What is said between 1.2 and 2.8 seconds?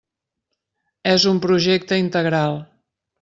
un projecte integral.